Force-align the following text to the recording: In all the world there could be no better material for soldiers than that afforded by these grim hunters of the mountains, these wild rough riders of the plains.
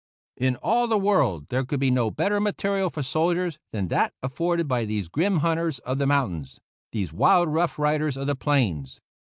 In 0.35 0.55
all 0.63 0.87
the 0.87 0.97
world 0.97 1.47
there 1.49 1.63
could 1.63 1.79
be 1.79 1.91
no 1.91 2.09
better 2.09 2.39
material 2.39 2.89
for 2.89 3.03
soldiers 3.03 3.59
than 3.71 3.89
that 3.89 4.13
afforded 4.23 4.67
by 4.67 4.83
these 4.83 5.07
grim 5.07 5.41
hunters 5.41 5.77
of 5.77 5.99
the 5.99 6.07
mountains, 6.07 6.59
these 6.91 7.13
wild 7.13 7.49
rough 7.49 7.77
riders 7.77 8.17
of 8.17 8.25
the 8.25 8.35
plains. 8.35 8.99